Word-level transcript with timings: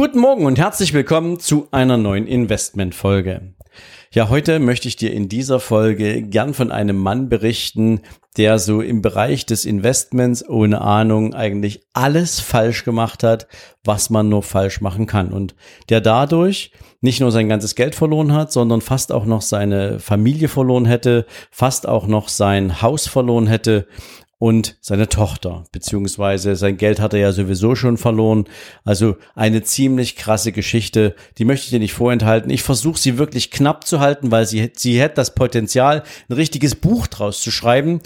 Guten 0.00 0.20
Morgen 0.20 0.46
und 0.46 0.58
herzlich 0.58 0.94
willkommen 0.94 1.40
zu 1.40 1.68
einer 1.72 1.98
neuen 1.98 2.26
Investment-Folge. 2.26 3.52
Ja, 4.14 4.30
heute 4.30 4.58
möchte 4.58 4.88
ich 4.88 4.96
dir 4.96 5.12
in 5.12 5.28
dieser 5.28 5.60
Folge 5.60 6.22
gern 6.22 6.54
von 6.54 6.72
einem 6.72 6.96
Mann 6.96 7.28
berichten, 7.28 8.00
der 8.38 8.58
so 8.58 8.80
im 8.80 9.02
Bereich 9.02 9.44
des 9.44 9.66
Investments 9.66 10.48
ohne 10.48 10.80
Ahnung 10.80 11.34
eigentlich 11.34 11.82
alles 11.92 12.40
falsch 12.40 12.84
gemacht 12.84 13.22
hat, 13.22 13.46
was 13.84 14.08
man 14.08 14.30
nur 14.30 14.42
falsch 14.42 14.80
machen 14.80 15.04
kann 15.06 15.34
und 15.34 15.54
der 15.90 16.00
dadurch 16.00 16.72
nicht 17.02 17.20
nur 17.20 17.30
sein 17.30 17.50
ganzes 17.50 17.74
Geld 17.74 17.94
verloren 17.94 18.32
hat, 18.32 18.52
sondern 18.52 18.80
fast 18.80 19.12
auch 19.12 19.26
noch 19.26 19.42
seine 19.42 19.98
Familie 19.98 20.48
verloren 20.48 20.86
hätte, 20.86 21.26
fast 21.50 21.86
auch 21.86 22.06
noch 22.06 22.28
sein 22.28 22.80
Haus 22.80 23.06
verloren 23.06 23.48
hätte 23.48 23.86
und 24.40 24.78
seine 24.80 25.06
Tochter, 25.10 25.64
beziehungsweise 25.70 26.56
sein 26.56 26.78
Geld 26.78 26.98
hat 26.98 27.12
er 27.12 27.20
ja 27.20 27.30
sowieso 27.30 27.74
schon 27.74 27.98
verloren. 27.98 28.46
Also 28.84 29.16
eine 29.34 29.62
ziemlich 29.62 30.16
krasse 30.16 30.50
Geschichte, 30.50 31.14
die 31.36 31.44
möchte 31.44 31.64
ich 31.64 31.70
dir 31.70 31.78
nicht 31.78 31.92
vorenthalten. 31.92 32.50
Ich 32.50 32.62
versuche 32.62 32.98
sie 32.98 33.18
wirklich 33.18 33.50
knapp 33.50 33.86
zu 33.86 34.00
halten, 34.00 34.30
weil 34.30 34.46
sie, 34.46 34.72
sie 34.74 34.98
hätte 34.98 35.16
das 35.16 35.34
Potenzial, 35.34 36.04
ein 36.30 36.32
richtiges 36.32 36.74
Buch 36.74 37.06
draus 37.06 37.42
zu 37.42 37.50
schreiben. 37.50 38.00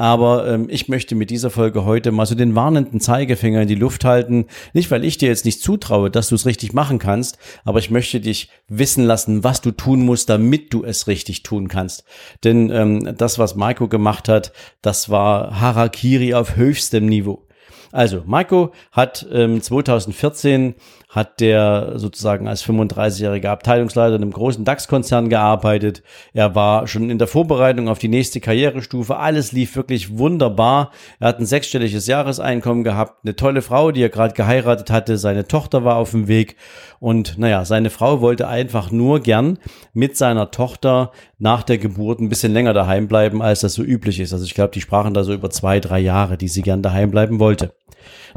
Aber 0.00 0.48
ähm, 0.48 0.68
ich 0.70 0.88
möchte 0.88 1.14
mit 1.14 1.28
dieser 1.28 1.50
Folge 1.50 1.84
heute 1.84 2.10
mal 2.10 2.24
so 2.24 2.34
den 2.34 2.54
warnenden 2.54 3.00
Zeigefinger 3.00 3.60
in 3.60 3.68
die 3.68 3.74
Luft 3.74 4.06
halten. 4.06 4.46
Nicht, 4.72 4.90
weil 4.90 5.04
ich 5.04 5.18
dir 5.18 5.28
jetzt 5.28 5.44
nicht 5.44 5.60
zutraue, 5.60 6.08
dass 6.08 6.28
du 6.28 6.36
es 6.36 6.46
richtig 6.46 6.72
machen 6.72 6.98
kannst, 6.98 7.36
aber 7.64 7.80
ich 7.80 7.90
möchte 7.90 8.18
dich 8.18 8.48
wissen 8.66 9.04
lassen, 9.04 9.44
was 9.44 9.60
du 9.60 9.72
tun 9.72 10.06
musst, 10.06 10.30
damit 10.30 10.72
du 10.72 10.84
es 10.84 11.06
richtig 11.06 11.42
tun 11.42 11.68
kannst. 11.68 12.04
Denn 12.44 12.70
ähm, 12.70 13.14
das, 13.18 13.38
was 13.38 13.56
Marco 13.56 13.88
gemacht 13.88 14.30
hat, 14.30 14.52
das 14.80 15.10
war 15.10 15.60
Harakiri 15.80 16.34
auf 16.34 16.56
höchstem 16.56 17.06
Niveau. 17.06 17.46
Also, 17.92 18.22
Marco 18.24 18.72
hat 18.92 19.26
ähm, 19.32 19.60
2014 19.60 20.74
hat 21.08 21.40
der 21.40 21.94
sozusagen 21.96 22.46
als 22.46 22.64
35-jähriger 22.64 23.48
Abteilungsleiter 23.48 24.14
in 24.14 24.22
einem 24.22 24.30
großen 24.30 24.64
DAX-Konzern 24.64 25.28
gearbeitet. 25.28 26.04
Er 26.32 26.54
war 26.54 26.86
schon 26.86 27.10
in 27.10 27.18
der 27.18 27.26
Vorbereitung 27.26 27.88
auf 27.88 27.98
die 27.98 28.06
nächste 28.06 28.38
Karrierestufe. 28.38 29.16
Alles 29.16 29.50
lief 29.50 29.74
wirklich 29.74 30.18
wunderbar. 30.18 30.92
Er 31.18 31.28
hat 31.28 31.40
ein 31.40 31.46
sechsstelliges 31.46 32.06
Jahreseinkommen 32.06 32.84
gehabt, 32.84 33.24
eine 33.24 33.34
tolle 33.34 33.60
Frau, 33.60 33.90
die 33.90 34.02
er 34.02 34.08
gerade 34.08 34.34
geheiratet 34.34 34.90
hatte. 34.92 35.18
Seine 35.18 35.48
Tochter 35.48 35.84
war 35.84 35.96
auf 35.96 36.12
dem 36.12 36.28
Weg. 36.28 36.54
Und 37.00 37.38
naja, 37.38 37.64
seine 37.64 37.90
Frau 37.90 38.20
wollte 38.20 38.46
einfach 38.46 38.92
nur 38.92 39.18
gern 39.18 39.58
mit 39.92 40.16
seiner 40.16 40.52
Tochter 40.52 41.10
nach 41.40 41.64
der 41.64 41.78
Geburt 41.78 42.20
ein 42.20 42.28
bisschen 42.28 42.52
länger 42.52 42.74
daheim 42.74 43.08
bleiben, 43.08 43.42
als 43.42 43.60
das 43.60 43.74
so 43.74 43.82
üblich 43.82 44.20
ist. 44.20 44.32
Also 44.32 44.44
ich 44.44 44.54
glaube, 44.54 44.72
die 44.72 44.80
sprachen 44.80 45.14
da 45.14 45.24
so 45.24 45.32
über 45.32 45.50
zwei, 45.50 45.80
drei 45.80 45.98
Jahre, 45.98 46.36
die 46.36 46.48
sie 46.48 46.62
gern 46.62 46.82
daheim 46.82 47.10
bleiben 47.10 47.40
wollte. 47.40 47.72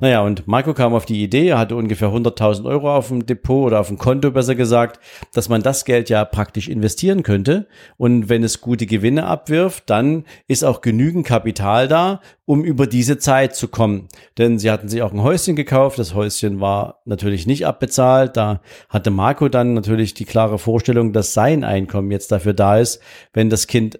Naja, 0.01 0.21
und 0.21 0.47
Marco 0.47 0.73
kam 0.73 0.93
auf 0.93 1.05
die 1.05 1.23
Idee, 1.23 1.49
er 1.49 1.59
hatte 1.59 1.75
ungefähr 1.75 2.09
100.000 2.09 2.65
Euro 2.65 2.95
auf 2.95 3.09
dem 3.09 3.25
Depot 3.25 3.65
oder 3.65 3.79
auf 3.79 3.87
dem 3.87 3.97
Konto 3.97 4.31
besser 4.31 4.55
gesagt, 4.55 4.99
dass 5.33 5.49
man 5.49 5.61
das 5.61 5.85
Geld 5.85 6.09
ja 6.09 6.25
praktisch 6.25 6.67
investieren 6.67 7.23
könnte. 7.23 7.67
Und 7.97 8.29
wenn 8.29 8.43
es 8.43 8.61
gute 8.61 8.85
Gewinne 8.85 9.25
abwirft, 9.25 9.89
dann 9.89 10.25
ist 10.47 10.63
auch 10.63 10.81
genügend 10.81 11.27
Kapital 11.27 11.87
da, 11.87 12.21
um 12.45 12.63
über 12.63 12.87
diese 12.87 13.17
Zeit 13.17 13.55
zu 13.55 13.67
kommen. 13.67 14.07
Denn 14.37 14.59
sie 14.59 14.71
hatten 14.71 14.89
sich 14.89 15.01
auch 15.01 15.13
ein 15.13 15.23
Häuschen 15.23 15.55
gekauft. 15.55 15.99
Das 15.99 16.13
Häuschen 16.13 16.59
war 16.59 17.01
natürlich 17.05 17.47
nicht 17.47 17.65
abbezahlt. 17.65 18.35
Da 18.35 18.61
hatte 18.89 19.11
Marco 19.11 19.47
dann 19.47 19.73
natürlich 19.73 20.13
die 20.13 20.25
klare 20.25 20.57
Vorstellung, 20.57 21.13
dass 21.13 21.33
sein 21.33 21.63
Einkommen 21.63 22.11
jetzt 22.11 22.31
dafür 22.31 22.53
da 22.53 22.79
ist, 22.79 22.92
wenn 23.33 23.49
das 23.49 23.67
Kind 23.67 23.99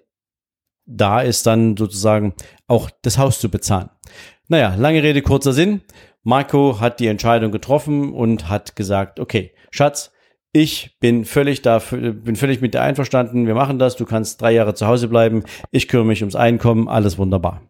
da 0.86 1.20
ist, 1.20 1.46
dann 1.46 1.76
sozusagen 1.76 2.34
auch 2.66 2.90
das 3.02 3.18
Haus 3.18 3.40
zu 3.40 3.50
bezahlen. 3.50 3.90
Naja, 4.48 4.74
lange 4.74 5.02
Rede, 5.02 5.22
kurzer 5.22 5.52
Sinn. 5.52 5.82
Marco 6.22 6.80
hat 6.80 7.00
die 7.00 7.06
Entscheidung 7.06 7.52
getroffen 7.52 8.12
und 8.12 8.48
hat 8.48 8.76
gesagt, 8.76 9.20
okay, 9.20 9.54
Schatz, 9.70 10.12
ich 10.52 10.96
bin 11.00 11.24
völlig 11.24 11.62
dafür, 11.62 12.12
bin 12.12 12.36
völlig 12.36 12.60
mit 12.60 12.74
dir 12.74 12.82
einverstanden. 12.82 13.46
Wir 13.46 13.54
machen 13.54 13.78
das. 13.78 13.96
Du 13.96 14.04
kannst 14.04 14.40
drei 14.40 14.52
Jahre 14.52 14.74
zu 14.74 14.86
Hause 14.86 15.08
bleiben. 15.08 15.42
Ich 15.70 15.88
kümmere 15.88 16.06
mich 16.06 16.22
ums 16.22 16.36
Einkommen. 16.36 16.88
Alles 16.88 17.18
wunderbar. 17.18 17.62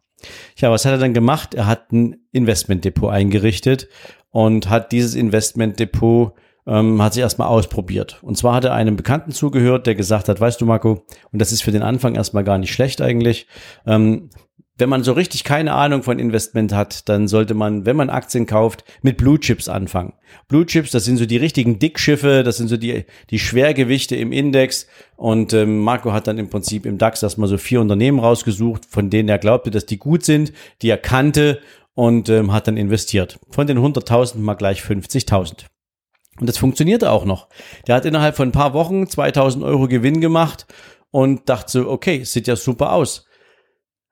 Ja, 0.57 0.71
was 0.71 0.85
hat 0.85 0.93
er 0.93 0.99
dann 0.99 1.15
gemacht? 1.15 1.55
Er 1.55 1.67
hat 1.67 1.93
ein 1.93 2.27
Investmentdepot 2.33 3.11
eingerichtet 3.11 3.89
und 4.31 4.69
hat 4.69 4.93
dieses 4.93 5.15
Investmentdepot 5.15 6.35
ähm, 6.67 7.01
hat 7.03 7.15
sich 7.15 7.23
erstmal 7.23 7.49
ausprobiert. 7.49 8.19
Und 8.23 8.39
zwar 8.39 8.55
hat 8.55 8.65
er 8.65 8.75
einem 8.75 8.97
Bekannten 8.97 9.33
zugehört, 9.33 9.87
der 9.87 9.95
gesagt 9.95 10.29
hat, 10.29 10.41
weißt 10.41 10.61
du, 10.61 10.67
Marco, 10.67 11.05
und 11.33 11.39
das 11.41 11.53
ist 11.53 11.63
für 11.63 11.73
den 11.73 11.83
Anfang 11.83 12.15
erstmal 12.15 12.45
gar 12.45 12.59
nicht 12.59 12.73
schlecht 12.73 13.01
eigentlich, 13.01 13.47
ähm, 13.87 14.31
wenn 14.77 14.89
man 14.89 15.05
so 15.05 15.13
richtig 15.13 15.45
keine 15.45 15.73
Ahnung 15.73 16.03
von 16.03 16.19
Investment 16.19 16.73
hat, 16.73 17.09
dann 17.09 17.29
sollte 17.29 17.55
man, 17.55 17.87
wenn 17.87 17.95
man 17.95 18.11
Aktien 18.11 18.47
kauft, 18.47 18.85
mit 19.03 19.17
Blue 19.17 19.39
Chips 19.39 19.69
anfangen. 19.69 20.15
Blue 20.49 20.67
Chips, 20.67 20.91
das 20.91 21.05
sind 21.05 21.17
so 21.17 21.27
die 21.27 21.37
richtigen 21.37 21.79
Dickschiffe, 21.79 22.43
das 22.43 22.57
sind 22.57 22.67
so 22.67 22.77
die, 22.77 23.05
die 23.31 23.39
Schwergewichte 23.39 24.17
im 24.17 24.33
Index. 24.33 24.89
Und 25.17 25.53
ähm, 25.53 25.81
Marco 25.81 26.13
hat 26.13 26.27
dann 26.27 26.39
im 26.39 26.51
Prinzip 26.51 26.87
im 26.87 26.99
DAX 26.99 27.23
erstmal 27.23 27.49
so 27.49 27.57
vier 27.57 27.81
Unternehmen 27.81 28.19
rausgesucht, 28.19 28.85
von 28.85 29.11
denen 29.11 29.29
er 29.29 29.39
glaubte, 29.39 29.71
dass 29.71 29.87
die 29.87 29.99
gut 29.99 30.25
sind, 30.25 30.53
die 30.83 30.91
er 30.91 30.99
kannte 30.99 31.61
und 31.95 32.29
ähm, 32.29 32.53
hat 32.53 32.67
dann 32.67 32.77
investiert. 32.77 33.39
Von 33.51 33.69
den 33.69 33.79
100.000 33.79 34.39
mal 34.39 34.55
gleich 34.55 34.81
50.000. 34.81 35.67
Und 36.41 36.49
das 36.49 36.59
funktionierte 36.59 37.11
auch 37.11 37.25
noch. 37.25 37.49
Der 37.87 37.95
hat 37.95 38.05
innerhalb 38.05 38.37
von 38.37 38.49
ein 38.49 38.53
paar 38.53 38.75
Wochen 38.75 39.07
2000 39.07 39.65
Euro 39.65 39.87
Gewinn 39.89 40.21
gemacht 40.21 40.67
und 41.11 41.49
dachte 41.49 41.71
so, 41.71 41.91
okay, 41.91 42.25
sieht 42.25 42.49
ja 42.49 42.57
super 42.57 42.93
aus. 42.93 43.27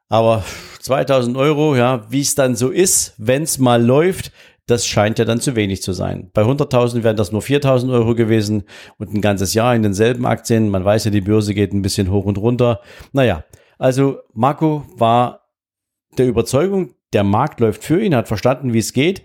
Aber 0.09 0.45
2000 0.81 1.37
Euro, 1.37 1.75
ja, 1.75 2.05
wie 2.11 2.21
es 2.21 2.35
dann 2.35 2.55
so 2.55 2.71
ist, 2.71 3.15
wenn 3.19 3.43
es 3.43 3.59
mal 3.59 3.83
läuft, 3.83 4.31
das 4.67 4.87
scheint 4.87 5.19
ja 5.19 5.25
dann 5.25 5.41
zu 5.41 5.57
wenig 5.57 5.83
zu 5.83 5.93
sein. 5.93 6.31
Bei 6.33 6.43
100.000 6.43 7.03
wären 7.03 7.17
das 7.17 7.33
nur 7.33 7.43
4.000 7.43 7.93
Euro 7.93 8.15
gewesen 8.15 8.65
und 8.99 9.13
ein 9.13 9.21
ganzes 9.21 9.55
Jahr 9.55 9.75
in 9.75 9.83
denselben 9.83 10.25
Aktien. 10.25 10.69
Man 10.69 10.85
weiß 10.85 11.05
ja, 11.07 11.11
die 11.11 11.21
Börse 11.21 11.55
geht 11.55 11.73
ein 11.73 11.83
bisschen 11.83 12.11
hoch 12.11 12.25
und 12.25 12.39
runter. 12.39 12.81
Naja, 13.13 13.45
also 13.79 14.19
Marco 14.33 14.87
war 14.97 15.41
der 16.19 16.27
Überzeugung, 16.29 16.95
der 17.13 17.25
Markt 17.25 17.61
läuft 17.61 17.83
für 17.83 18.01
ihn, 18.01 18.15
hat 18.15 18.29
verstanden, 18.29 18.73
wie 18.73 18.79
es 18.79 18.93
geht. 18.93 19.23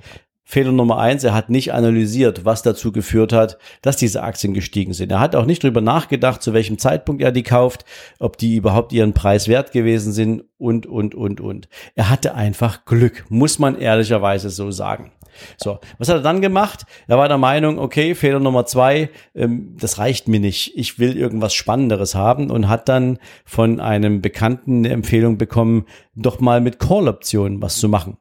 Fehler 0.50 0.72
Nummer 0.72 0.98
eins, 0.98 1.26
er 1.26 1.34
hat 1.34 1.50
nicht 1.50 1.74
analysiert, 1.74 2.46
was 2.46 2.62
dazu 2.62 2.94
geführt 2.94 3.34
hat, 3.34 3.58
dass 3.82 3.98
diese 3.98 4.24
Aktien 4.24 4.54
gestiegen 4.54 4.94
sind. 4.94 5.12
Er 5.12 5.20
hat 5.20 5.36
auch 5.36 5.44
nicht 5.44 5.62
drüber 5.62 5.82
nachgedacht, 5.82 6.42
zu 6.42 6.54
welchem 6.54 6.78
Zeitpunkt 6.78 7.22
er 7.22 7.34
die 7.34 7.44
kauft, 7.44 7.84
ob 8.18 8.38
die 8.38 8.56
überhaupt 8.56 8.94
ihren 8.94 9.12
Preis 9.12 9.50
wert 9.50 9.74
gewesen 9.74 10.14
sind 10.14 10.46
und, 10.58 10.86
und, 10.86 11.16
und, 11.16 11.42
und. 11.42 11.68
Er 11.96 12.10
hatte 12.10 12.34
einfach 12.34 12.86
Glück, 12.86 13.26
muss 13.28 13.60
man 13.60 13.78
ehrlicherweise 13.78 14.50
so 14.50 14.72
sagen. 14.72 15.12
So, 15.58 15.80
was 15.98 16.08
hat 16.08 16.16
er 16.16 16.22
dann 16.22 16.40
gemacht? 16.40 16.86
Er 17.10 17.18
war 17.18 17.28
der 17.28 17.38
Meinung, 17.38 17.78
okay, 17.78 18.16
Fehler 18.16 18.40
Nummer 18.40 18.66
zwei, 18.66 19.10
ähm, 19.36 19.76
das 19.78 19.98
reicht 19.98 20.30
mir 20.30 20.40
nicht. 20.40 20.78
Ich 20.78 20.98
will 20.98 21.18
irgendwas 21.18 21.54
Spannenderes 21.56 22.16
haben 22.16 22.50
und 22.50 22.70
hat 22.70 22.88
dann 22.88 23.20
von 23.44 23.82
einem 23.82 24.22
Bekannten 24.22 24.86
eine 24.86 24.94
Empfehlung 24.94 25.38
bekommen, 25.38 25.86
doch 26.16 26.40
mal 26.40 26.62
mit 26.62 26.80
Call-Optionen 26.80 27.62
was 27.62 27.76
zu 27.76 27.90
machen. 27.90 28.18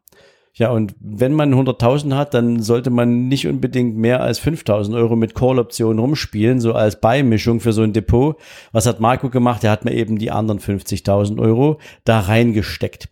Ja, 0.58 0.70
und 0.70 0.94
wenn 1.00 1.34
man 1.34 1.54
100.000 1.54 2.14
hat, 2.14 2.32
dann 2.32 2.62
sollte 2.62 2.88
man 2.88 3.28
nicht 3.28 3.46
unbedingt 3.46 3.98
mehr 3.98 4.22
als 4.22 4.40
5.000 4.40 4.96
Euro 4.96 5.14
mit 5.14 5.34
Call-Optionen 5.34 5.98
rumspielen, 5.98 6.60
so 6.60 6.72
als 6.72 6.98
Beimischung 6.98 7.60
für 7.60 7.74
so 7.74 7.82
ein 7.82 7.92
Depot. 7.92 8.36
Was 8.72 8.86
hat 8.86 8.98
Marco 8.98 9.28
gemacht? 9.28 9.64
Er 9.64 9.70
hat 9.70 9.84
mir 9.84 9.92
eben 9.92 10.18
die 10.18 10.30
anderen 10.30 10.58
50.000 10.58 11.38
Euro 11.40 11.78
da 12.04 12.20
reingesteckt. 12.20 13.08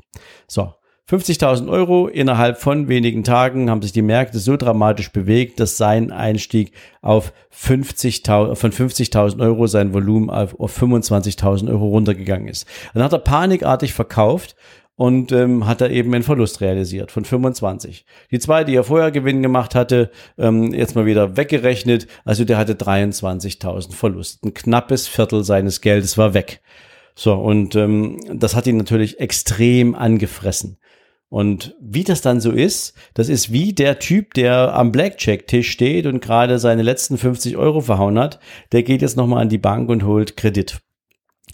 So. 0.47 0.73
50.000 1.11 1.69
Euro 1.69 2.09
innerhalb 2.09 2.59
von 2.59 2.89
wenigen 2.89 3.25
Tagen 3.25 3.69
haben 3.69 3.83
sich 3.83 3.93
die 3.93 4.01
Märkte 4.01 4.39
so 4.39 4.57
dramatisch 4.57 5.13
bewegt, 5.13 5.61
dass 5.61 5.77
sein 5.77 6.11
Einstieg 6.11 6.73
auf 7.03 7.35
50.000, 7.55 8.55
von 8.55 8.73
50.000 8.73 9.39
Euro 9.43 9.67
sein 9.67 9.93
Volumen 9.93 10.31
auf, 10.31 10.59
auf 10.59 10.81
25.000 10.81 11.69
Euro 11.69 11.89
runtergegangen 11.89 12.49
ist. 12.49 12.67
Dann 12.95 13.03
hat 13.03 13.13
er 13.13 13.19
panikartig 13.19 13.93
verkauft 13.93 14.57
und 14.97 15.33
ähm, 15.33 15.67
hat 15.67 15.81
er 15.81 15.91
eben 15.91 16.15
einen 16.15 16.23
Verlust 16.23 16.61
realisiert 16.61 17.11
von 17.11 17.25
25. 17.25 18.05
Die 18.31 18.39
zwei, 18.39 18.65
die 18.65 18.75
er 18.75 18.85
vorher 18.85 19.11
Gewinn 19.11 19.43
gemacht 19.43 19.75
hatte, 19.75 20.11
ähm, 20.39 20.73
jetzt 20.73 20.95
mal 20.95 21.07
wieder 21.07 21.37
weggerechnet, 21.37 22.07
also 22.25 22.45
der 22.45 22.59
hatte 22.59 22.75
23.000 22.75 23.93
Verlust. 23.93 24.45
Ein 24.45 24.55
knappes 24.55 25.09
Viertel 25.09 25.43
seines 25.45 25.81
Geldes 25.81 26.17
war 26.17 26.35
weg. 26.35 26.61
So, 27.17 27.35
und 27.35 27.77
ähm, 27.77 28.21
das 28.33 28.55
hat 28.55 28.67
ihn 28.67 28.77
natürlich 28.77 29.21
extrem 29.21 29.95
angefressen. 29.95 30.79
Und 31.29 31.75
wie 31.81 32.05
das 32.05 32.21
dann 32.21 32.41
so 32.41 32.53
ist, 32.53 32.95
das 33.15 33.29
ist 33.29 33.53
wie 33.53 33.73
der 33.73 33.99
Typ, 33.99 34.35
der 34.35 34.75
am 34.75 34.93
Blackjack-Tisch 34.93 35.69
steht 35.69 36.07
und 36.07 36.21
gerade 36.21 36.61
seine 36.61 36.83
letzten 36.83 37.19
50 37.19 37.57
Euro 37.57 37.81
verhauen 37.81 38.19
hat, 38.19 38.39
der 38.71 38.85
geht 38.85 39.03
jetzt 39.03 39.17
nochmal 39.17 39.43
an 39.43 39.49
die 39.49 39.59
Bank 39.59 39.89
und 39.89 40.05
holt 40.05 40.37
Kredit. 40.37 40.81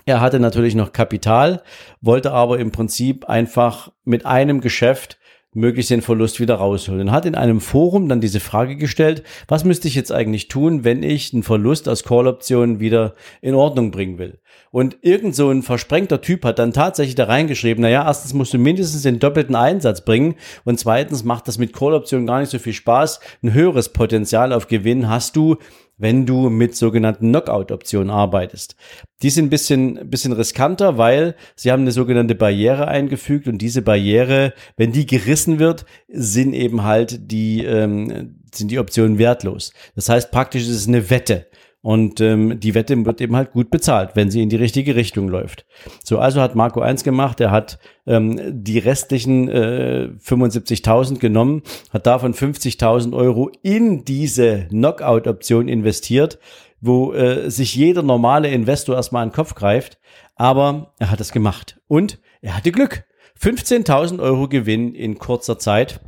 Er 0.06 0.20
hatte 0.20 0.40
natürlich 0.40 0.74
noch 0.74 0.92
Kapital, 0.92 1.62
wollte 2.00 2.32
aber 2.32 2.58
im 2.58 2.72
Prinzip 2.72 3.26
einfach 3.26 3.92
mit 4.04 4.26
einem 4.26 4.60
Geschäft 4.60 5.18
möglichst 5.52 5.90
den 5.90 6.02
Verlust 6.02 6.38
wieder 6.38 6.54
rausholen. 6.54 7.08
Und 7.08 7.12
hat 7.12 7.26
in 7.26 7.34
einem 7.34 7.60
Forum 7.60 8.08
dann 8.08 8.20
diese 8.20 8.40
Frage 8.40 8.76
gestellt, 8.76 9.24
was 9.48 9.64
müsste 9.64 9.88
ich 9.88 9.96
jetzt 9.96 10.12
eigentlich 10.12 10.48
tun, 10.48 10.84
wenn 10.84 11.02
ich 11.02 11.32
einen 11.32 11.42
Verlust 11.42 11.88
aus 11.88 12.04
Call-Optionen 12.04 12.78
wieder 12.78 13.14
in 13.40 13.54
Ordnung 13.54 13.90
bringen 13.90 14.18
will? 14.18 14.38
Und 14.70 14.98
irgend 15.02 15.34
so 15.34 15.50
ein 15.50 15.62
versprengter 15.62 16.20
Typ 16.20 16.44
hat 16.44 16.60
dann 16.60 16.72
tatsächlich 16.72 17.16
da 17.16 17.24
reingeschrieben, 17.24 17.82
naja, 17.82 18.04
erstens 18.06 18.32
musst 18.32 18.54
du 18.54 18.58
mindestens 18.58 19.02
den 19.02 19.18
doppelten 19.18 19.56
Einsatz 19.56 20.04
bringen 20.04 20.36
und 20.64 20.78
zweitens 20.78 21.24
macht 21.24 21.48
das 21.48 21.58
mit 21.58 21.72
Call-Optionen 21.72 22.26
gar 22.26 22.38
nicht 22.40 22.50
so 22.50 22.60
viel 22.60 22.72
Spaß. 22.72 23.18
Ein 23.42 23.52
höheres 23.52 23.88
Potenzial 23.88 24.52
auf 24.52 24.68
Gewinn 24.68 25.08
hast 25.08 25.34
du, 25.34 25.56
wenn 26.00 26.26
du 26.26 26.48
mit 26.48 26.74
sogenannten 26.74 27.28
Knockout-Optionen 27.28 28.10
arbeitest. 28.10 28.74
Die 29.22 29.30
sind 29.30 29.46
ein 29.46 29.50
bisschen, 29.50 30.10
bisschen 30.10 30.32
riskanter, 30.32 30.96
weil 30.98 31.36
sie 31.54 31.70
haben 31.70 31.82
eine 31.82 31.92
sogenannte 31.92 32.34
Barriere 32.34 32.88
eingefügt 32.88 33.46
und 33.46 33.58
diese 33.58 33.82
Barriere, 33.82 34.54
wenn 34.76 34.92
die 34.92 35.06
gerissen 35.06 35.58
wird, 35.58 35.84
sind 36.08 36.54
eben 36.54 36.84
halt 36.84 37.30
die, 37.30 37.64
ähm, 37.64 38.40
sind 38.52 38.70
die 38.70 38.78
Optionen 38.78 39.18
wertlos. 39.18 39.72
Das 39.94 40.08
heißt, 40.08 40.30
praktisch 40.30 40.62
ist 40.62 40.70
es 40.70 40.88
eine 40.88 41.10
Wette. 41.10 41.46
Und 41.82 42.20
ähm, 42.20 42.60
die 42.60 42.74
Wette 42.74 43.04
wird 43.06 43.22
eben 43.22 43.36
halt 43.36 43.52
gut 43.52 43.70
bezahlt, 43.70 44.10
wenn 44.14 44.30
sie 44.30 44.42
in 44.42 44.50
die 44.50 44.56
richtige 44.56 44.96
Richtung 44.96 45.28
läuft. 45.28 45.64
So, 46.04 46.18
also 46.18 46.42
hat 46.42 46.54
Marco 46.54 46.80
eins 46.80 47.04
gemacht, 47.04 47.40
er 47.40 47.50
hat 47.50 47.78
ähm, 48.06 48.38
die 48.62 48.78
restlichen 48.78 49.48
äh, 49.48 50.10
75.000 50.22 51.18
genommen, 51.18 51.62
hat 51.90 52.06
davon 52.06 52.34
50.000 52.34 53.16
Euro 53.16 53.50
in 53.62 54.04
diese 54.04 54.66
Knockout-Option 54.68 55.68
investiert, 55.68 56.38
wo 56.82 57.14
äh, 57.14 57.50
sich 57.50 57.74
jeder 57.74 58.02
normale 58.02 58.50
Investor 58.50 58.96
erstmal 58.96 59.22
an 59.22 59.30
den 59.30 59.34
Kopf 59.34 59.54
greift. 59.54 59.98
Aber 60.36 60.94
er 60.98 61.10
hat 61.10 61.20
es 61.20 61.32
gemacht. 61.32 61.80
Und 61.86 62.18
er 62.42 62.56
hatte 62.56 62.72
Glück. 62.72 63.04
15.000 63.40 64.20
Euro 64.20 64.48
Gewinn 64.48 64.94
in 64.94 65.18
kurzer 65.18 65.58
Zeit. 65.58 66.00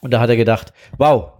Und 0.00 0.12
da 0.12 0.20
hat 0.20 0.28
er 0.28 0.36
gedacht, 0.36 0.74
wow, 0.98 1.32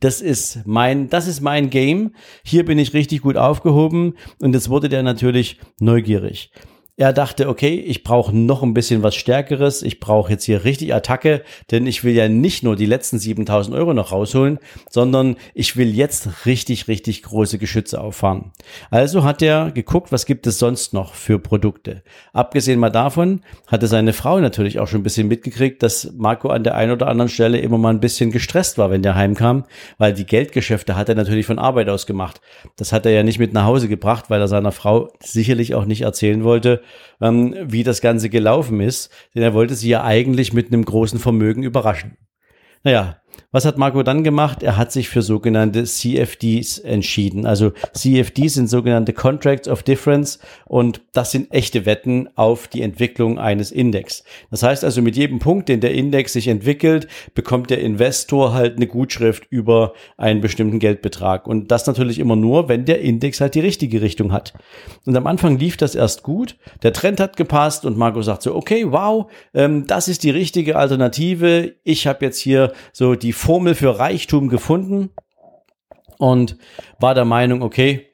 das 0.00 0.20
ist 0.20 0.60
mein, 0.64 1.08
das 1.08 1.26
ist 1.26 1.40
mein 1.40 1.70
Game. 1.70 2.14
Hier 2.44 2.64
bin 2.64 2.78
ich 2.78 2.94
richtig 2.94 3.22
gut 3.22 3.36
aufgehoben. 3.36 4.14
Und 4.40 4.54
jetzt 4.54 4.68
wurde 4.68 4.88
der 4.88 5.02
natürlich 5.02 5.58
neugierig. 5.80 6.52
Er 7.00 7.12
dachte, 7.12 7.48
okay, 7.48 7.76
ich 7.76 8.02
brauche 8.02 8.36
noch 8.36 8.64
ein 8.64 8.74
bisschen 8.74 9.04
was 9.04 9.14
Stärkeres. 9.14 9.82
Ich 9.84 10.00
brauche 10.00 10.32
jetzt 10.32 10.42
hier 10.42 10.64
richtig 10.64 10.92
Attacke, 10.92 11.44
denn 11.70 11.86
ich 11.86 12.02
will 12.02 12.12
ja 12.12 12.28
nicht 12.28 12.64
nur 12.64 12.74
die 12.74 12.86
letzten 12.86 13.20
7000 13.20 13.76
Euro 13.76 13.94
noch 13.94 14.10
rausholen, 14.10 14.58
sondern 14.90 15.36
ich 15.54 15.76
will 15.76 15.94
jetzt 15.94 16.44
richtig, 16.44 16.88
richtig 16.88 17.22
große 17.22 17.58
Geschütze 17.58 18.00
auffahren. 18.00 18.50
Also 18.90 19.22
hat 19.22 19.42
er 19.42 19.70
geguckt, 19.70 20.10
was 20.10 20.26
gibt 20.26 20.48
es 20.48 20.58
sonst 20.58 20.92
noch 20.92 21.14
für 21.14 21.38
Produkte. 21.38 22.02
Abgesehen 22.32 22.80
mal 22.80 22.90
davon 22.90 23.42
hatte 23.68 23.86
seine 23.86 24.12
Frau 24.12 24.40
natürlich 24.40 24.80
auch 24.80 24.88
schon 24.88 24.98
ein 24.98 25.04
bisschen 25.04 25.28
mitgekriegt, 25.28 25.84
dass 25.84 26.12
Marco 26.16 26.48
an 26.48 26.64
der 26.64 26.74
einen 26.74 26.90
oder 26.90 27.06
anderen 27.06 27.28
Stelle 27.28 27.58
immer 27.58 27.78
mal 27.78 27.90
ein 27.90 28.00
bisschen 28.00 28.32
gestresst 28.32 28.76
war, 28.76 28.90
wenn 28.90 29.02
der 29.02 29.14
heimkam, 29.14 29.66
weil 29.98 30.14
die 30.14 30.26
Geldgeschäfte 30.26 30.96
hat 30.96 31.08
er 31.08 31.14
natürlich 31.14 31.46
von 31.46 31.60
Arbeit 31.60 31.90
aus 31.90 32.06
gemacht. 32.06 32.40
Das 32.74 32.92
hat 32.92 33.06
er 33.06 33.12
ja 33.12 33.22
nicht 33.22 33.38
mit 33.38 33.52
nach 33.52 33.66
Hause 33.66 33.86
gebracht, 33.86 34.30
weil 34.30 34.40
er 34.40 34.48
seiner 34.48 34.72
Frau 34.72 35.12
sicherlich 35.22 35.76
auch 35.76 35.84
nicht 35.84 36.00
erzählen 36.00 36.42
wollte, 36.42 36.82
ähm, 37.20 37.54
wie 37.62 37.82
das 37.82 38.00
Ganze 38.00 38.28
gelaufen 38.28 38.80
ist, 38.80 39.10
denn 39.34 39.42
er 39.42 39.54
wollte 39.54 39.74
sie 39.74 39.88
ja 39.88 40.04
eigentlich 40.04 40.52
mit 40.52 40.68
einem 40.68 40.84
großen 40.84 41.18
Vermögen 41.18 41.62
überraschen. 41.62 42.16
Naja, 42.84 43.20
was 43.50 43.64
hat 43.64 43.78
Marco 43.78 44.02
dann 44.02 44.24
gemacht? 44.24 44.62
Er 44.62 44.76
hat 44.76 44.92
sich 44.92 45.08
für 45.08 45.22
sogenannte 45.22 45.84
CFDs 45.84 46.78
entschieden. 46.78 47.46
Also 47.46 47.72
CFDs 47.94 48.54
sind 48.54 48.68
sogenannte 48.68 49.14
Contracts 49.14 49.68
of 49.68 49.82
Difference 49.82 50.38
und 50.66 51.00
das 51.14 51.30
sind 51.30 51.50
echte 51.50 51.86
Wetten 51.86 52.28
auf 52.34 52.68
die 52.68 52.82
Entwicklung 52.82 53.38
eines 53.38 53.70
Index. 53.72 54.22
Das 54.50 54.62
heißt 54.62 54.84
also, 54.84 55.00
mit 55.00 55.16
jedem 55.16 55.38
Punkt, 55.38 55.70
den 55.70 55.80
der 55.80 55.94
Index 55.94 56.34
sich 56.34 56.46
entwickelt, 56.46 57.08
bekommt 57.34 57.70
der 57.70 57.80
Investor 57.80 58.52
halt 58.52 58.76
eine 58.76 58.86
Gutschrift 58.86 59.46
über 59.48 59.94
einen 60.18 60.42
bestimmten 60.42 60.78
Geldbetrag. 60.78 61.46
Und 61.46 61.70
das 61.70 61.86
natürlich 61.86 62.18
immer 62.18 62.36
nur, 62.36 62.68
wenn 62.68 62.84
der 62.84 63.00
Index 63.00 63.40
halt 63.40 63.54
die 63.54 63.60
richtige 63.60 64.02
Richtung 64.02 64.30
hat. 64.30 64.52
Und 65.06 65.16
am 65.16 65.26
Anfang 65.26 65.58
lief 65.58 65.78
das 65.78 65.94
erst 65.94 66.22
gut. 66.22 66.58
Der 66.82 66.92
Trend 66.92 67.18
hat 67.18 67.38
gepasst 67.38 67.86
und 67.86 67.96
Marco 67.96 68.20
sagt 68.20 68.42
so, 68.42 68.54
okay, 68.54 68.84
wow, 68.90 69.30
ähm, 69.54 69.86
das 69.86 70.08
ist 70.08 70.22
die 70.22 70.30
richtige 70.30 70.76
Alternative. 70.76 71.76
Ich 71.82 72.06
habe 72.06 72.26
jetzt 72.26 72.40
hier 72.40 72.74
so 72.92 73.14
die 73.14 73.37
Formel 73.38 73.74
für 73.74 73.98
Reichtum 73.98 74.48
gefunden 74.48 75.10
und 76.18 76.58
war 76.98 77.14
der 77.14 77.24
Meinung, 77.24 77.62
okay, 77.62 78.08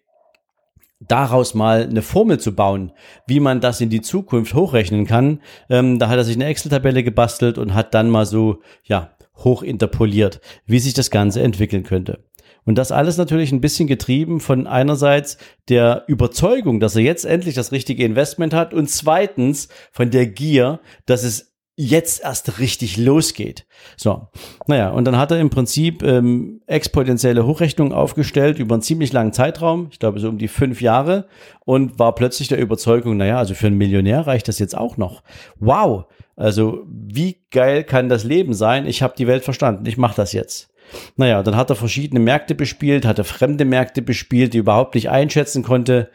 daraus 1.01 1.55
mal 1.55 1.83
eine 1.83 2.03
Formel 2.03 2.39
zu 2.39 2.55
bauen, 2.55 2.93
wie 3.27 3.41
man 3.41 3.61
das 3.61 3.81
in 3.81 3.89
die 3.89 4.03
Zukunft 4.03 4.55
hochrechnen 4.55 5.07
kann. 5.07 5.41
Ähm, 5.71 5.99
da 5.99 6.09
hat 6.09 6.19
er 6.19 6.25
sich 6.25 6.37
eine 6.37 6.45
Excel-Tabelle 6.45 7.03
gebastelt 7.03 7.59
und 7.59 7.75
hat 7.75 7.95
dann 7.95 8.11
mal 8.11 8.27
so, 8.27 8.61
ja, 8.85 9.17
hochinterpoliert, 9.37 10.41
wie 10.67 10.79
sich 10.79 10.95
das 10.95 11.11
Ganze 11.11 11.43
entwickeln 11.43 11.83
könnte. 11.83 12.25
Und 12.65 12.77
das 12.77 12.93
alles 12.93 13.17
natürlich 13.17 13.51
ein 13.51 13.61
bisschen 13.61 13.89
getrieben 13.89 14.41
von 14.41 14.67
einerseits 14.67 15.39
der 15.69 16.05
Überzeugung, 16.07 16.81
dass 16.81 16.97
er 16.97 17.03
jetzt 17.03 17.25
endlich 17.25 17.55
das 17.55 17.73
richtige 17.73 18.05
Investment 18.05 18.55
hat 18.55 18.73
und 18.73 18.89
zweitens 18.89 19.69
von 19.91 20.11
der 20.11 20.27
Gier, 20.27 20.81
dass 21.07 21.25
es 21.25 21.54
jetzt 21.77 22.23
erst 22.23 22.61
richtig 22.61 22.97
losgeht. 22.97 23.67
So, 23.97 24.29
naja, 24.67 24.91
und 24.91 25.05
dann 25.05 25.19
hat 25.19 25.33
er 25.33 25.41
im 25.41 25.51
Prinzip 25.51 26.03
ähm, 26.03 26.61
exponentielle 26.67 27.47
Hochrechnungen 27.47 27.93
aufgestellt 27.93 28.59
über 28.59 28.77
einen 28.77 28.83
ziemlich 28.83 29.13
langen 29.13 29.33
Zeitraum, 29.33 29.89
ich 29.91 29.99
glaube 29.99 30.21
so 30.21 30.29
um 30.29 30.39
die 30.39 30.49
fünf 30.49 30.81
Jahre, 30.81 31.27
und 31.65 31.99
war 31.99 32.15
plötzlich 32.15 32.49
der 32.49 32.59
Überzeugung, 32.59 33.17
naja, 33.17 33.39
also 33.39 33.55
für 33.55 33.67
einen 33.67 33.79
Millionär 33.79 34.27
reicht 34.27 34.47
das 34.47 34.61
jetzt 34.61 34.77
auch 34.77 34.97
noch. 34.97 35.23
Wow, 35.59 36.05
also 36.37 36.85
wie 36.87 37.39
geil 37.51 37.83
kann 37.83 38.09
das 38.09 38.25
Leben 38.25 38.55
sein? 38.55 38.87
Ich 38.87 39.03
habe 39.03 39.15
die 39.17 39.27
Welt 39.27 39.45
verstanden, 39.45 39.87
ich 39.87 39.97
mache 39.97 40.17
das 40.17 40.33
jetzt. 40.33 40.71
Naja, 41.17 41.43
dann 41.43 41.57
hat 41.57 41.71
er 41.71 41.77
verschiedene 41.77 42.21
Märkte 42.21 42.55
bespielt, 42.55 43.05
hat 43.05 43.19
er 43.19 43.25
fremde 43.25 43.65
Märkte 43.65 44.03
bespielt, 44.03 44.55
die 44.55 44.59
überhaupt 44.59 44.95
nicht 44.95 45.11
einschätzen 45.11 45.63
konnte. 45.63 46.11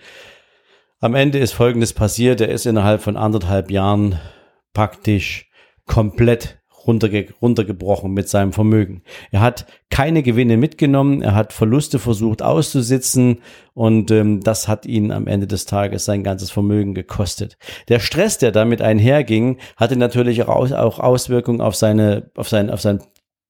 Am 1.01 1.15
Ende 1.15 1.39
ist 1.39 1.53
Folgendes 1.53 1.93
passiert, 1.93 2.39
er 2.39 2.49
ist 2.49 2.65
innerhalb 2.65 3.01
von 3.01 3.17
anderthalb 3.17 3.71
Jahren 3.71 4.19
praktisch 4.73 5.48
komplett 5.89 6.59
runterge 6.85 7.27
runtergebrochen 7.41 8.13
mit 8.13 8.29
seinem 8.29 8.53
Vermögen. 8.53 9.01
Er 9.31 9.41
hat 9.41 9.65
keine 9.89 10.23
Gewinne 10.23 10.55
mitgenommen, 10.55 11.21
er 11.21 11.35
hat 11.35 11.51
Verluste 11.51 11.99
versucht 11.99 12.41
auszusitzen 12.41 13.39
und 13.73 14.11
ähm, 14.11 14.39
das 14.41 14.69
hat 14.69 14.85
ihn 14.85 15.11
am 15.11 15.27
Ende 15.27 15.45
des 15.45 15.65
Tages 15.65 16.05
sein 16.05 16.23
ganzes 16.23 16.51
Vermögen 16.51 16.93
gekostet. 16.93 17.57
Der 17.89 17.99
Stress, 17.99 18.37
der 18.37 18.51
damit 18.51 18.81
einherging, 18.81 19.57
hatte 19.75 19.97
natürlich 19.97 20.43
auch, 20.43 20.71
auch 20.71 20.99
Auswirkungen 20.99 21.59
auf 21.59 21.75
seine, 21.75 22.31
auf 22.37 22.47
sein, 22.47 22.69
auf 22.69 22.79
sein 22.79 22.99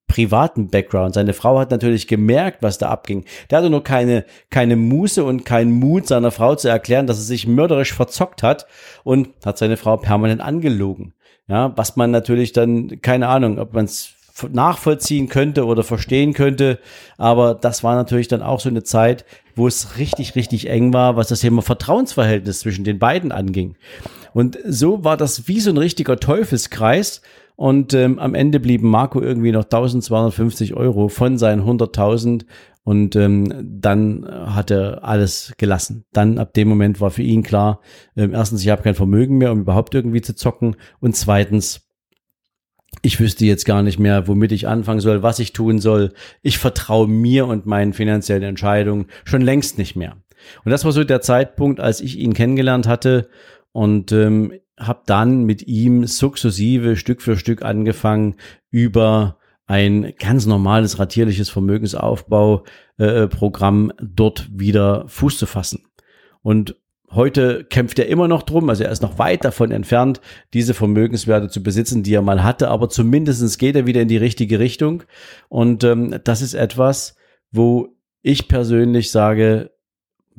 privaten 0.08 0.68
Background. 0.68 1.14
Seine 1.14 1.34
Frau 1.34 1.60
hat 1.60 1.70
natürlich 1.70 2.08
gemerkt, 2.08 2.62
was 2.62 2.78
da 2.78 2.88
abging. 2.88 3.26
Der 3.48 3.58
hatte 3.58 3.70
nur 3.70 3.84
keine, 3.84 4.24
keine 4.50 4.74
Muße 4.74 5.22
und 5.22 5.44
keinen 5.44 5.70
Mut, 5.70 6.08
seiner 6.08 6.32
Frau 6.32 6.56
zu 6.56 6.68
erklären, 6.68 7.06
dass 7.06 7.18
er 7.18 7.24
sich 7.24 7.46
mörderisch 7.46 7.92
verzockt 7.92 8.42
hat 8.42 8.66
und 9.04 9.28
hat 9.44 9.56
seine 9.56 9.76
Frau 9.76 9.98
permanent 9.98 10.40
angelogen. 10.40 11.14
Ja, 11.50 11.72
was 11.76 11.96
man 11.96 12.12
natürlich 12.12 12.52
dann, 12.52 13.02
keine 13.02 13.26
Ahnung, 13.26 13.58
ob 13.58 13.74
man 13.74 13.84
es 13.84 14.14
nachvollziehen 14.52 15.28
könnte 15.28 15.66
oder 15.66 15.82
verstehen 15.82 16.32
könnte. 16.32 16.78
Aber 17.18 17.54
das 17.54 17.82
war 17.82 17.96
natürlich 17.96 18.28
dann 18.28 18.40
auch 18.40 18.60
so 18.60 18.68
eine 18.68 18.84
Zeit, 18.84 19.24
wo 19.56 19.66
es 19.66 19.98
richtig, 19.98 20.36
richtig 20.36 20.70
eng 20.70 20.92
war, 20.92 21.16
was 21.16 21.26
das 21.26 21.40
Thema 21.40 21.60
Vertrauensverhältnis 21.60 22.60
zwischen 22.60 22.84
den 22.84 23.00
beiden 23.00 23.32
anging. 23.32 23.74
Und 24.32 24.58
so 24.64 25.02
war 25.02 25.16
das 25.16 25.48
wie 25.48 25.58
so 25.58 25.70
ein 25.70 25.76
richtiger 25.76 26.18
Teufelskreis. 26.20 27.20
Und 27.60 27.92
ähm, 27.92 28.18
am 28.18 28.34
Ende 28.34 28.58
blieben 28.58 28.88
Marco 28.88 29.20
irgendwie 29.20 29.52
noch 29.52 29.64
1250 29.64 30.72
Euro 30.72 31.08
von 31.08 31.36
seinen 31.36 31.60
100.000 31.62 32.46
und 32.84 33.16
ähm, 33.16 33.52
dann 33.62 34.26
hat 34.26 34.70
er 34.70 35.04
alles 35.04 35.52
gelassen. 35.58 36.06
Dann 36.14 36.38
ab 36.38 36.54
dem 36.54 36.68
Moment 36.68 37.02
war 37.02 37.10
für 37.10 37.20
ihn 37.20 37.42
klar, 37.42 37.82
ähm, 38.16 38.32
erstens, 38.32 38.62
ich 38.62 38.70
habe 38.70 38.82
kein 38.82 38.94
Vermögen 38.94 39.36
mehr, 39.36 39.52
um 39.52 39.60
überhaupt 39.60 39.94
irgendwie 39.94 40.22
zu 40.22 40.34
zocken. 40.34 40.76
Und 41.00 41.16
zweitens, 41.16 41.86
ich 43.02 43.20
wüsste 43.20 43.44
jetzt 43.44 43.66
gar 43.66 43.82
nicht 43.82 43.98
mehr, 43.98 44.26
womit 44.26 44.52
ich 44.52 44.66
anfangen 44.66 45.00
soll, 45.00 45.22
was 45.22 45.38
ich 45.38 45.52
tun 45.52 45.80
soll. 45.80 46.14
Ich 46.40 46.56
vertraue 46.56 47.08
mir 47.08 47.46
und 47.46 47.66
meinen 47.66 47.92
finanziellen 47.92 48.42
Entscheidungen 48.42 49.08
schon 49.26 49.42
längst 49.42 49.76
nicht 49.76 49.96
mehr. 49.96 50.16
Und 50.64 50.70
das 50.70 50.86
war 50.86 50.92
so 50.92 51.04
der 51.04 51.20
Zeitpunkt, 51.20 51.78
als 51.78 52.00
ich 52.00 52.16
ihn 52.16 52.32
kennengelernt 52.32 52.88
hatte 52.88 53.28
und 53.72 54.12
ähm, 54.12 54.54
habe 54.80 55.02
dann 55.06 55.44
mit 55.44 55.68
ihm 55.68 56.04
sukzessive 56.06 56.96
Stück 56.96 57.22
für 57.22 57.36
Stück 57.36 57.62
angefangen, 57.62 58.34
über 58.70 59.36
ein 59.66 60.14
ganz 60.18 60.46
normales 60.46 60.98
ratierliches 60.98 61.50
Vermögensaufbauprogramm 61.50 63.90
äh, 63.90 63.94
dort 64.02 64.48
wieder 64.52 65.04
Fuß 65.06 65.38
zu 65.38 65.46
fassen. 65.46 65.84
Und 66.42 66.74
Heute 67.12 67.64
kämpft 67.64 67.98
er 67.98 68.06
immer 68.06 68.28
noch 68.28 68.44
drum, 68.44 68.70
also 68.70 68.84
er 68.84 68.92
ist 68.92 69.02
noch 69.02 69.18
weit 69.18 69.44
davon 69.44 69.72
entfernt, 69.72 70.20
diese 70.54 70.74
Vermögenswerte 70.74 71.48
zu 71.48 71.60
besitzen, 71.60 72.04
die 72.04 72.14
er 72.14 72.22
mal 72.22 72.44
hatte, 72.44 72.68
aber 72.68 72.88
zumindestens 72.88 73.58
geht 73.58 73.74
er 73.74 73.84
wieder 73.84 74.00
in 74.00 74.06
die 74.06 74.16
richtige 74.16 74.60
Richtung. 74.60 75.02
Und 75.48 75.82
ähm, 75.82 76.20
das 76.22 76.40
ist 76.40 76.54
etwas, 76.54 77.16
wo 77.50 77.88
ich 78.22 78.46
persönlich 78.46 79.10
sage, 79.10 79.72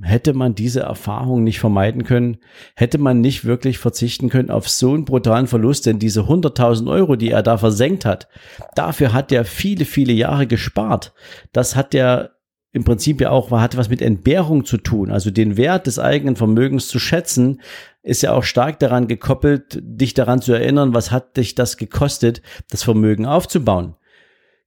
hätte 0.02 0.34
man 0.34 0.56
diese 0.56 0.82
Erfahrung 0.82 1.44
nicht 1.44 1.60
vermeiden 1.60 2.04
können, 2.04 2.38
hätte 2.76 2.98
man 2.98 3.22
nicht 3.22 3.46
wirklich 3.46 3.78
verzichten 3.78 4.30
können 4.30 4.50
auf 4.50 4.70
so 4.70 4.94
einen 4.94 5.06
brutalen 5.06 5.48
Verlust, 5.48 5.86
denn 5.86 6.00
diese 6.00 6.22
100.000 6.22 6.90
Euro, 6.90 7.16
die 7.16 7.32
er 7.32 7.44
da 7.44 7.58
versenkt 7.58 8.06
hat, 8.06 8.28
dafür 8.76 9.14
hat 9.14 9.32
er 9.32 9.46
viele, 9.46 9.86
viele 9.86 10.14
Jahre 10.14 10.48
gespart. 10.48 11.14
Das 11.52 11.76
hat 11.76 11.94
er 11.94 12.32
im 12.74 12.84
Prinzip 12.86 13.20
ja 13.20 13.32
auch 13.32 13.52
hat 13.52 13.76
was 13.76 13.90
mit 13.90 14.02
Entbehrung 14.02 14.64
zu 14.64 14.78
tun. 14.78 15.12
Also 15.12 15.30
den 15.30 15.58
Wert 15.58 15.88
des 15.88 16.00
eigenen 16.00 16.36
Vermögens 16.36 16.88
zu 16.88 17.00
schätzen, 17.00 17.62
ist 18.02 18.24
ja 18.24 18.34
auch 18.34 18.44
stark 18.44 18.80
daran 18.80 19.08
gekoppelt, 19.08 19.80
dich 19.82 20.14
daran 20.14 20.42
zu 20.42 20.54
erinnern, 20.54 20.94
was 20.94 21.12
hat 21.12 21.38
dich 21.38 21.54
das 21.54 21.78
gekostet, 21.78 22.42
das 22.70 22.84
Vermögen 22.84 23.26
aufzubauen. 23.26 23.96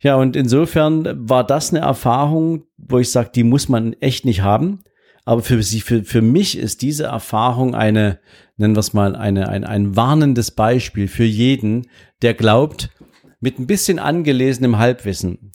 Ja, 0.00 0.16
und 0.16 0.36
insofern 0.36 1.28
war 1.28 1.44
das 1.44 1.70
eine 1.70 1.80
Erfahrung, 1.80 2.64
wo 2.76 2.98
ich 2.98 3.10
sage, 3.10 3.30
die 3.34 3.44
muss 3.44 3.70
man 3.70 3.94
echt 3.94 4.26
nicht 4.26 4.42
haben. 4.42 4.84
Aber 5.24 5.42
für 5.42 5.62
sie, 5.62 5.80
für, 5.80 6.04
für 6.04 6.22
mich 6.22 6.58
ist 6.58 6.82
diese 6.82 7.04
Erfahrung 7.04 7.74
eine, 7.74 8.18
nennen 8.56 8.74
wir 8.74 8.80
es 8.80 8.92
mal, 8.92 9.16
eine, 9.16 9.48
ein, 9.48 9.64
ein 9.64 9.96
warnendes 9.96 10.50
Beispiel 10.50 11.08
für 11.08 11.24
jeden, 11.24 11.88
der 12.22 12.34
glaubt, 12.34 12.90
mit 13.40 13.58
ein 13.58 13.66
bisschen 13.66 13.98
angelesenem 13.98 14.78
Halbwissen, 14.78 15.52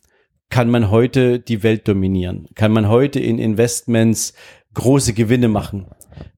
kann 0.50 0.70
man 0.70 0.90
heute 0.90 1.40
die 1.40 1.64
Welt 1.64 1.88
dominieren? 1.88 2.48
Kann 2.56 2.72
man 2.72 2.88
heute 2.88 3.20
in 3.20 3.38
Investments 3.38 4.34
große 4.74 5.14
Gewinne 5.14 5.48
machen? 5.48 5.88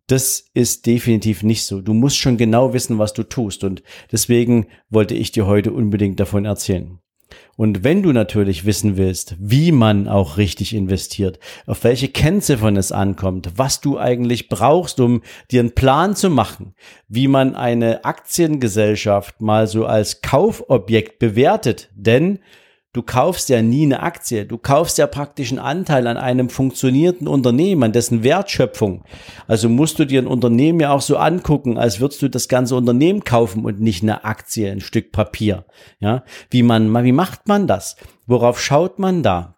Das 0.08 0.44
ist 0.54 0.86
definitiv 0.86 1.44
nicht 1.44 1.66
so. 1.66 1.82
Du 1.82 1.94
musst 1.94 2.18
schon 2.18 2.36
genau 2.36 2.74
wissen, 2.74 3.00
was 3.00 3.14
du 3.14 3.24
tust. 3.24 3.64
Und 3.64 3.82
deswegen 4.12 4.68
wollte 4.90 5.16
ich 5.16 5.32
dir 5.32 5.46
heute 5.46 5.72
unbedingt 5.72 6.20
davon 6.20 6.44
erzählen. 6.44 7.01
Und 7.58 7.84
wenn 7.84 8.02
du 8.02 8.12
natürlich 8.12 8.66
wissen 8.66 8.98
willst, 8.98 9.36
wie 9.40 9.72
man 9.72 10.08
auch 10.08 10.38
richtig 10.38 10.74
investiert, 10.74 11.40
auf 11.66 11.84
welche 11.84 12.08
Kennziffern 12.08 12.78
es 12.78 12.92
ankommt, 12.92 13.52
was 13.56 13.82
du 13.82 14.00
eigentlich 14.00 14.50
brauchst, 14.50 15.00
um 15.00 15.22
dir 15.52 15.60
einen 15.60 15.76
Plan 15.76 16.16
zu 16.16 16.30
machen, 16.30 16.74
wie 17.08 17.28
man 17.28 17.56
eine 17.56 18.06
Aktiengesellschaft 18.06 19.42
mal 19.42 19.68
so 19.68 19.86
als 19.86 20.22
Kaufobjekt 20.22 21.20
bewertet, 21.20 21.90
denn 21.96 22.40
Du 22.94 23.04
kaufst 23.04 23.48
ja 23.48 23.62
nie 23.62 23.86
eine 23.86 24.04
Aktie. 24.04 24.46
Du 24.46 24.58
kaufst 24.58 24.98
ja 24.98 25.08
praktisch 25.08 25.52
einen 25.52 25.60
Anteil 25.60 26.08
an 26.08 26.18
einem 26.18 26.50
funktionierenden 26.50 27.30
Unternehmen, 27.30 27.84
an 27.84 27.94
dessen 27.94 28.22
Wertschöpfung. 28.22 29.06
Also 29.48 29.70
musst 29.70 29.98
du 29.98 30.06
dir 30.06 30.22
ein 30.22 30.28
Unternehmen 30.28 30.82
ja 30.82 30.92
auch 30.92 31.00
so 31.00 31.16
angucken, 31.16 31.78
als 31.78 32.02
würdest 32.02 32.22
du 32.22 32.30
das 32.30 32.50
ganze 32.50 32.76
Unternehmen 32.76 33.24
kaufen 33.24 33.64
und 33.64 33.80
nicht 33.80 34.04
eine 34.04 34.26
Aktie, 34.26 34.70
ein 34.70 34.82
Stück 34.82 35.14
Papier. 35.14 35.64
Ja, 36.02 36.26
wie 36.50 36.64
man, 36.64 36.94
wie 37.06 37.14
macht 37.14 37.48
man 37.48 37.66
das? 37.66 37.96
Worauf 38.28 38.60
schaut 38.60 39.00
man 39.00 39.24
da? 39.24 39.56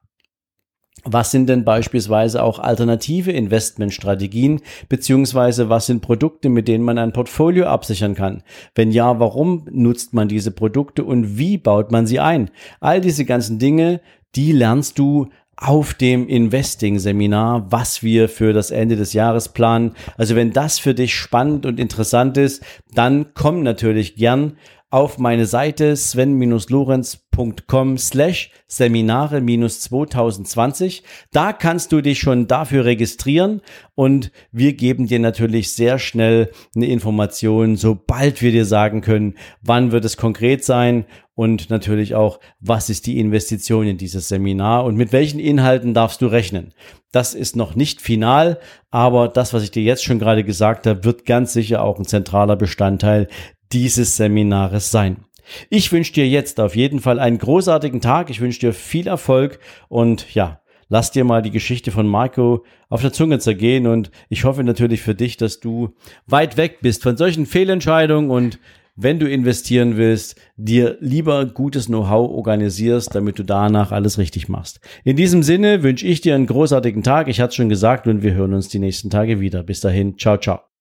Was 1.06 1.32
sind 1.32 1.48
denn 1.48 1.66
beispielsweise 1.66 2.42
auch 2.42 2.60
alternative 2.60 3.32
Investmentstrategien, 3.32 4.62
beziehungsweise 4.88 5.68
was 5.68 5.88
sind 5.88 6.02
Produkte, 6.02 6.48
mit 6.48 6.70
denen 6.70 6.86
man 6.86 6.98
ein 6.98 7.12
Portfolio 7.12 7.66
absichern 7.66 8.16
kann? 8.16 8.42
Wenn 8.74 8.92
ja, 8.92 9.20
warum 9.20 9.66
nutzt 9.70 10.14
man 10.14 10.30
diese 10.30 10.52
Produkte 10.52 11.04
und 11.04 11.38
wie 11.38 11.58
baut 11.58 11.92
man 11.92 12.08
sie 12.08 12.22
ein? 12.22 12.52
All 12.80 13.02
diese 13.02 13.26
ganzen 13.26 13.60
Dinge, 13.60 14.00
die 14.36 14.54
lernst 14.54 14.98
du 14.98 15.28
auf 15.58 15.94
dem 15.94 16.28
Investing-Seminar, 16.28 17.72
was 17.72 18.04
wir 18.04 18.30
für 18.30 18.54
das 18.54 18.72
Ende 18.72 18.96
des 18.96 19.14
Jahres 19.14 19.50
planen. 19.50 19.94
Also 20.18 20.36
wenn 20.36 20.52
das 20.52 20.80
für 20.80 20.94
dich 20.94 21.16
spannend 21.16 21.66
und 21.66 21.80
interessant 21.80 22.38
ist, 22.38 22.64
dann 22.94 23.34
komm 23.34 23.64
natürlich 23.64 24.16
gern 24.16 24.58
auf 24.94 25.18
meine 25.18 25.48
Seite 25.48 25.96
sven-lorenz.com 25.96 27.98
slash 27.98 28.52
Seminare-2020. 28.70 31.02
Da 31.32 31.52
kannst 31.52 31.92
du 31.92 32.02
dich 32.02 32.20
schon 32.20 32.46
dafür 32.46 32.86
registrieren 32.86 33.62
und 33.96 34.32
wir 34.52 34.74
geben 34.74 35.08
dir 35.08 35.18
natürlich 35.18 35.72
sehr 35.72 35.98
schnell 35.98 36.52
eine 36.76 36.86
Information, 36.86 37.76
sobald 37.76 38.44
wir 38.44 38.52
dir 38.52 38.66
sagen 38.66 39.02
können, 39.02 39.34
wann 39.64 39.92
wird 39.92 40.06
es 40.06 40.16
konkret 40.16 40.64
sein 40.64 41.06
und 41.36 41.70
natürlich 41.70 42.16
auch, 42.16 42.40
was 42.60 42.90
ist 42.90 43.08
die 43.08 43.20
Investition 43.20 43.88
in 43.88 43.98
dieses 43.98 44.28
Seminar 44.28 44.86
und 44.86 44.96
mit 44.96 45.12
welchen 45.12 45.40
Inhalten 45.40 45.94
darfst 45.94 46.22
du 46.22 46.28
rechnen. 46.28 46.74
Das 47.12 47.34
ist 47.34 47.56
noch 47.56 47.76
nicht 47.76 48.02
final, 48.02 48.60
aber 48.92 49.28
das, 49.28 49.54
was 49.54 49.64
ich 49.64 49.72
dir 49.72 49.84
jetzt 49.84 50.04
schon 50.04 50.20
gerade 50.20 50.44
gesagt 50.44 50.86
habe, 50.86 51.04
wird 51.04 51.26
ganz 51.26 51.54
sicher 51.54 51.84
auch 51.84 51.98
ein 51.98 52.06
zentraler 52.06 52.56
Bestandteil 52.56 53.28
dieses 53.72 54.16
Seminares 54.18 54.92
sein. 54.92 55.26
Ich 55.70 55.92
wünsche 55.92 56.14
dir 56.14 56.28
jetzt 56.28 56.60
auf 56.60 56.76
jeden 56.76 57.00
Fall 57.00 57.20
einen 57.20 57.38
großartigen 57.38 58.02
Tag. 58.02 58.30
Ich 58.30 58.40
wünsche 58.40 58.60
dir 58.60 58.74
viel 58.74 59.08
Erfolg 59.08 59.60
und 59.90 60.34
ja, 60.34 60.62
lass 60.88 61.12
dir 61.12 61.24
mal 61.24 61.42
die 61.42 61.52
Geschichte 61.52 61.92
von 61.92 62.08
Marco 62.08 62.64
auf 62.90 63.02
der 63.02 63.12
Zunge 63.12 63.40
zergehen 63.40 63.88
und 63.88 64.12
ich 64.30 64.44
hoffe 64.46 64.64
natürlich 64.64 65.02
für 65.02 65.16
dich, 65.16 65.38
dass 65.38 65.60
du 65.60 65.96
weit 66.28 66.58
weg 66.58 66.80
bist 66.82 67.04
von 67.04 67.18
solchen 67.18 67.46
Fehlentscheidungen 67.46 68.30
und 68.30 68.60
wenn 68.96 69.20
du 69.20 69.30
investieren 69.30 69.98
willst, 69.98 70.40
dir 70.56 70.98
lieber 71.00 71.46
gutes 71.46 71.88
Know-how 71.88 72.30
organisierst, 72.30 73.14
damit 73.16 73.40
du 73.40 73.44
danach 73.44 73.92
alles 73.92 74.18
richtig 74.18 74.50
machst. 74.50 74.80
In 75.04 75.16
diesem 75.16 75.44
Sinne 75.44 75.84
wünsche 75.84 76.06
ich 76.06 76.22
dir 76.22 76.36
einen 76.36 76.48
großartigen 76.48 77.04
Tag. 77.04 77.28
Ich 77.28 77.40
hatte 77.40 77.50
es 77.50 77.56
schon 77.56 77.70
gesagt 77.70 78.08
und 78.08 78.24
wir 78.24 78.34
hören 78.34 78.54
uns 78.54 78.70
die 78.70 78.80
nächsten 78.80 79.10
Tage 79.10 79.40
wieder. 79.40 79.64
Bis 79.64 79.80
dahin, 79.80 80.18
ciao, 80.18 80.38
ciao. 80.38 80.73